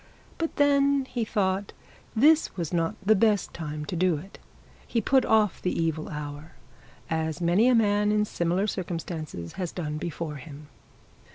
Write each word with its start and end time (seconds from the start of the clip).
But 0.39 0.55
then 0.55 1.05
he 1.05 1.23
thought 1.23 1.73
this 2.15 2.57
was 2.57 2.73
not 2.73 2.95
the 3.05 3.13
best 3.13 3.53
time 3.53 3.85
to 3.85 3.95
do 3.95 4.17
it. 4.17 4.39
He 4.87 4.99
put 4.99 5.23
off 5.25 5.61
the 5.61 5.79
evil 5.79 6.09
hour, 6.09 6.53
as 7.11 7.39
many 7.39 7.67
a 7.67 7.75
man 7.75 8.11
in 8.11 8.25
similar 8.25 8.65
circumstances 8.65 9.53
has 9.61 9.71
done 9.71 9.99
before 9.99 10.37
him. 10.37 10.69